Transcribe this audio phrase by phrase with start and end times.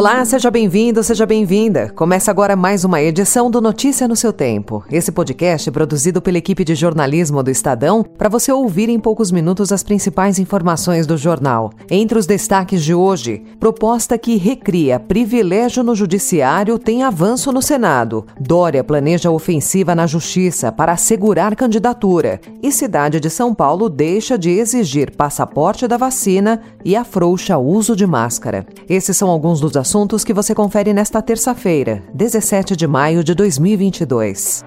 [0.00, 1.92] Olá, seja bem-vindo, seja bem-vinda.
[1.94, 4.82] Começa agora mais uma edição do Notícia no seu Tempo.
[4.90, 9.30] Esse podcast é produzido pela equipe de jornalismo do Estadão para você ouvir em poucos
[9.30, 11.70] minutos as principais informações do jornal.
[11.90, 18.24] Entre os destaques de hoje, proposta que recria privilégio no judiciário tem avanço no Senado.
[18.40, 22.40] Dória planeja ofensiva na Justiça para assegurar candidatura.
[22.62, 27.94] E cidade de São Paulo deixa de exigir passaporte da vacina e afrouxa o uso
[27.94, 28.66] de máscara.
[28.88, 33.34] Esses são alguns dos assuntos assuntos que você confere nesta terça-feira, 17 de maio de
[33.34, 34.62] 2022.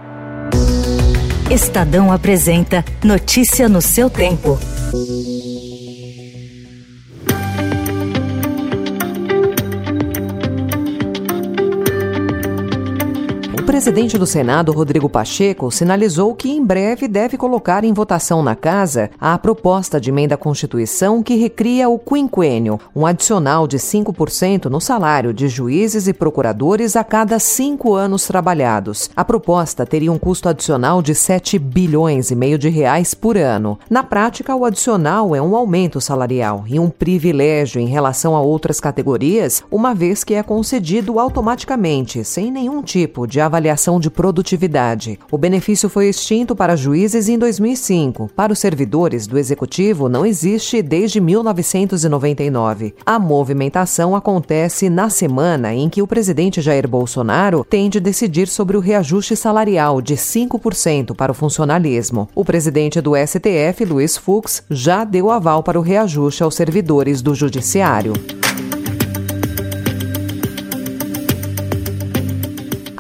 [1.50, 4.60] Estadão apresenta Notícia no seu tempo.
[13.84, 19.10] Presidente do Senado, Rodrigo Pacheco, sinalizou que em breve deve colocar em votação na Casa
[19.20, 24.80] a proposta de emenda à Constituição que recria o quinquênio, um adicional de 5% no
[24.80, 29.10] salário de juízes e procuradores a cada cinco anos trabalhados.
[29.18, 33.78] A proposta teria um custo adicional de 7 bilhões e meio de reais por ano.
[33.90, 38.80] Na prática, o adicional é um aumento salarial e um privilégio em relação a outras
[38.80, 45.20] categorias, uma vez que é concedido automaticamente, sem nenhum tipo de avaliação de produtividade.
[45.32, 48.30] O benefício foi extinto para juízes em 2005.
[48.36, 52.96] Para os servidores do executivo, não existe desde 1999.
[53.06, 58.78] A movimentação acontece na semana em que o presidente Jair Bolsonaro tem de decidir sobre
[58.78, 62.30] o reajuste salarial de 5% para o funcionalismo.
[62.36, 67.34] O presidente do STF, Luiz Fux, já deu aval para o reajuste aos servidores do
[67.34, 68.14] Judiciário.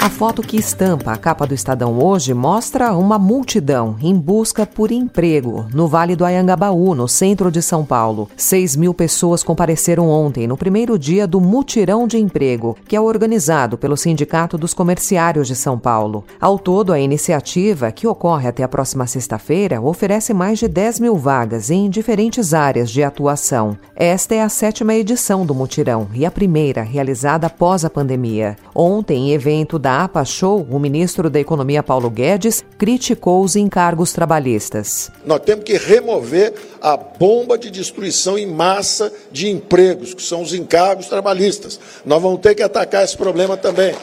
[0.03, 4.91] A foto que estampa a capa do Estadão hoje mostra uma multidão em busca por
[4.91, 8.29] emprego no Vale do Ayangabaú, no centro de São Paulo.
[8.35, 13.77] 6 mil pessoas compareceram ontem, no primeiro dia do Mutirão de Emprego, que é organizado
[13.77, 16.25] pelo Sindicato dos Comerciários de São Paulo.
[16.37, 21.15] Ao todo, a iniciativa, que ocorre até a próxima sexta-feira, oferece mais de 10 mil
[21.15, 23.77] vagas em diferentes áreas de atuação.
[23.95, 28.57] Esta é a sétima edição do Mutirão e a primeira realizada após a pandemia.
[28.75, 35.11] Ontem, evento da APA Show, o ministro da Economia Paulo Guedes criticou os encargos trabalhistas.
[35.23, 40.53] Nós temos que remover a bomba de destruição em massa de empregos, que são os
[40.53, 41.79] encargos trabalhistas.
[42.05, 43.93] Nós vamos ter que atacar esse problema também.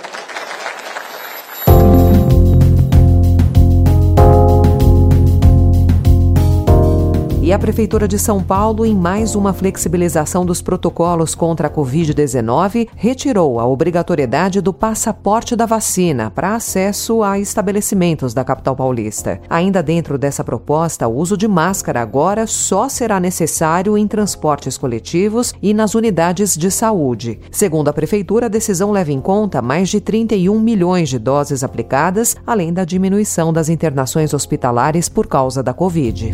[7.50, 12.86] E a Prefeitura de São Paulo, em mais uma flexibilização dos protocolos contra a Covid-19,
[12.94, 19.40] retirou a obrigatoriedade do passaporte da vacina para acesso a estabelecimentos da capital paulista.
[19.50, 25.52] Ainda dentro dessa proposta, o uso de máscara agora só será necessário em transportes coletivos
[25.60, 27.40] e nas unidades de saúde.
[27.50, 32.36] Segundo a Prefeitura, a decisão leva em conta mais de 31 milhões de doses aplicadas,
[32.46, 36.32] além da diminuição das internações hospitalares por causa da Covid.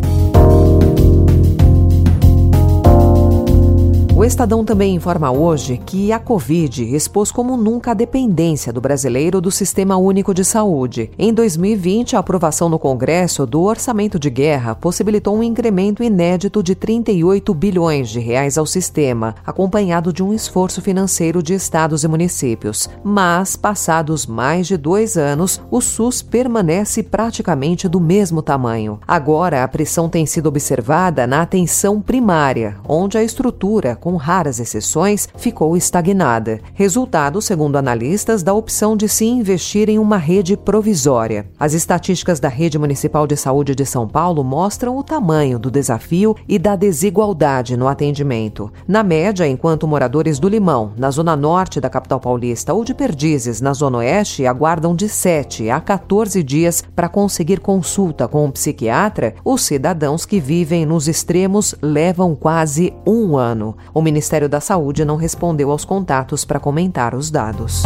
[4.27, 9.49] Estadão também informa hoje que a Covid expôs como nunca a dependência do brasileiro do
[9.49, 11.09] Sistema Único de Saúde.
[11.17, 16.75] Em 2020, a aprovação no Congresso do orçamento de guerra possibilitou um incremento inédito de
[16.75, 22.89] 38 bilhões de reais ao sistema, acompanhado de um esforço financeiro de estados e municípios.
[23.01, 28.99] Mas, passados mais de dois anos, o SUS permanece praticamente do mesmo tamanho.
[29.07, 35.29] Agora, a pressão tem sido observada na atenção primária, onde a estrutura com raras exceções,
[35.37, 36.59] ficou estagnada.
[36.73, 41.47] Resultado, segundo analistas, da opção de se investir em uma rede provisória.
[41.57, 46.35] As estatísticas da Rede Municipal de Saúde de São Paulo mostram o tamanho do desafio
[46.47, 48.71] e da desigualdade no atendimento.
[48.87, 53.61] Na média, enquanto moradores do Limão, na zona norte da capital paulista, ou de Perdizes,
[53.61, 59.35] na zona oeste, aguardam de 7 a 14 dias para conseguir consulta com um psiquiatra,
[59.45, 63.75] os cidadãos que vivem nos extremos levam quase um ano.
[64.07, 67.83] O Ministério da Saúde não respondeu aos contatos para comentar os dados.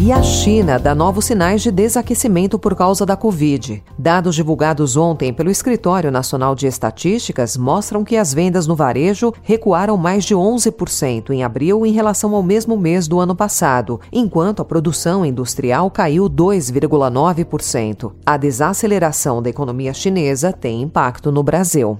[0.00, 3.82] E a China dá novos sinais de desaquecimento por causa da Covid.
[3.98, 9.96] Dados divulgados ontem pelo Escritório Nacional de Estatísticas mostram que as vendas no varejo recuaram
[9.96, 14.64] mais de 11% em abril em relação ao mesmo mês do ano passado, enquanto a
[14.64, 18.12] produção industrial caiu 2,9%.
[18.24, 21.98] A desaceleração da economia chinesa tem impacto no Brasil.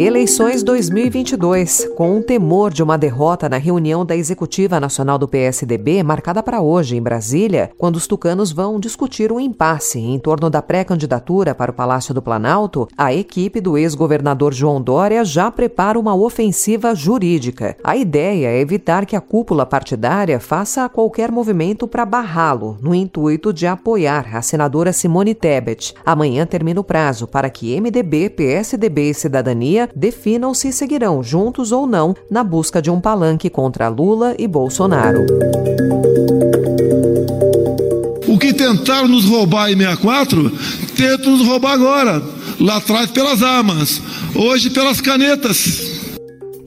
[0.00, 1.90] Eleições 2022.
[1.94, 6.62] Com o temor de uma derrota na reunião da Executiva Nacional do PSDB, marcada para
[6.62, 11.70] hoje em Brasília, quando os tucanos vão discutir um impasse em torno da pré-candidatura para
[11.70, 17.76] o Palácio do Planalto, a equipe do ex-governador João Dória já prepara uma ofensiva jurídica.
[17.84, 23.52] A ideia é evitar que a cúpula partidária faça qualquer movimento para barrá-lo, no intuito
[23.52, 25.92] de apoiar a senadora Simone Tebet.
[26.06, 31.86] Amanhã termina o prazo para que MDB, PSDB e Cidadania definam se seguirão juntos ou
[31.86, 35.26] não na busca de um palanque contra Lula e Bolsonaro.
[38.28, 40.50] O que tentaram nos roubar em 64,
[40.96, 42.22] tentam nos roubar agora.
[42.60, 44.00] Lá atrás pelas armas,
[44.34, 45.89] hoje pelas canetas.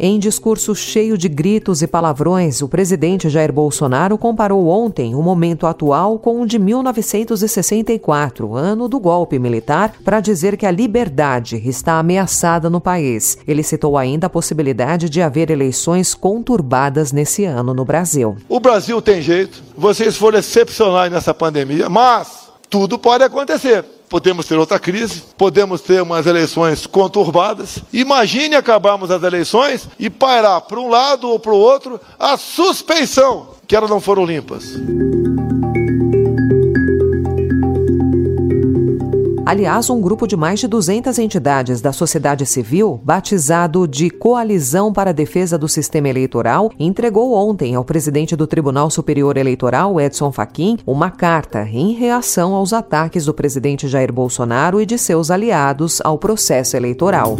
[0.06, 5.66] Em discurso cheio de gritos e palavrões, o presidente Jair Bolsonaro comparou ontem o momento
[5.66, 12.00] atual com o de 1964, ano do golpe militar, para dizer que a liberdade está
[12.00, 13.38] ameaçada no país.
[13.48, 18.36] Ele citou ainda a possibilidade de haver eleições conturbadas nesse ano no Brasil.
[18.50, 24.60] O Brasil tem jeito, vocês foram excepcionais nessa pandemia, mas tudo pode acontecer podemos ter
[24.60, 27.80] outra crise, podemos ter umas eleições conturbadas.
[27.92, 33.56] Imagine acabarmos as eleições e pairar para um lado ou para o outro a suspeição
[33.68, 34.66] que elas não foram limpas.
[39.46, 45.10] Aliás, um grupo de mais de 200 entidades da sociedade civil, batizado de Coalizão para
[45.10, 50.78] a Defesa do Sistema Eleitoral, entregou ontem ao presidente do Tribunal Superior Eleitoral, Edson Fachin,
[50.88, 56.18] uma carta em reação aos ataques do presidente Jair Bolsonaro e de seus aliados ao
[56.18, 57.36] processo eleitoral.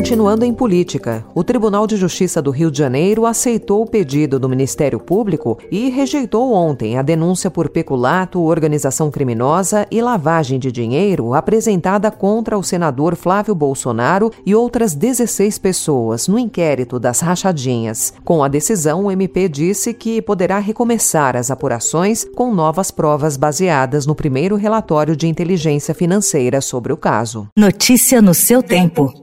[0.00, 4.48] Continuando em política, o Tribunal de Justiça do Rio de Janeiro aceitou o pedido do
[4.48, 11.34] Ministério Público e rejeitou ontem a denúncia por peculato, organização criminosa e lavagem de dinheiro
[11.34, 18.14] apresentada contra o senador Flávio Bolsonaro e outras 16 pessoas no inquérito das rachadinhas.
[18.24, 24.06] Com a decisão, o MP disse que poderá recomeçar as apurações com novas provas baseadas
[24.06, 27.48] no primeiro relatório de inteligência financeira sobre o caso.
[27.54, 29.19] Notícia no seu tempo.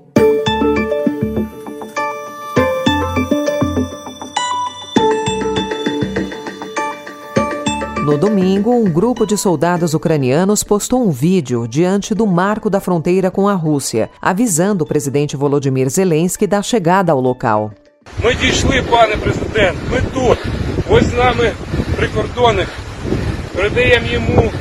[8.06, 13.31] No domingo, um grupo de soldados ucranianos postou um vídeo diante do marco da fronteira
[13.31, 17.71] com a Rússia, avisando o presidente Volodymyr Zelensky da chegada ao local.
[18.25, 19.79] Ми дійшли, пане президент.
[19.93, 20.39] Ми тут.
[20.91, 21.53] Ось з нами
[21.97, 22.69] прикордонник.
[23.55, 24.53] Передаємо йому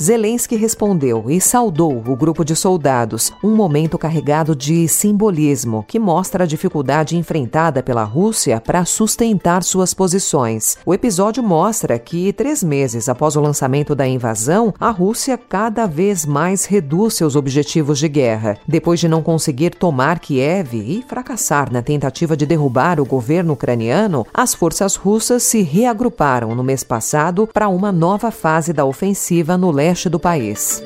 [0.00, 6.44] Zelensky respondeu e saudou o grupo de soldados, um momento carregado de simbolismo que mostra
[6.44, 10.76] a dificuldade enfrentada pela Rússia para sustentar suas posições.
[10.84, 16.26] O episódio mostra que, três meses após o lançamento da invasão, a Rússia cada vez
[16.26, 18.58] mais reduz seus objetivos de guerra.
[18.68, 24.26] Depois de não conseguir tomar Kiev e fracassar na tentativa de derrubar o governo ucraniano,
[24.32, 29.70] as forças russas se reagruparam no mês passado para uma nova fase da ofensiva no
[29.70, 30.82] leste leste do país.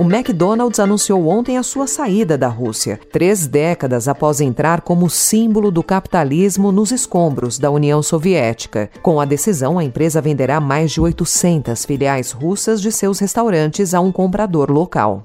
[0.00, 5.70] O McDonald's anunciou ontem a sua saída da Rússia, três décadas após entrar como símbolo
[5.70, 8.88] do capitalismo nos escombros da União Soviética.
[9.02, 14.00] Com a decisão, a empresa venderá mais de 800 filiais russas de seus restaurantes a
[14.00, 15.24] um comprador local.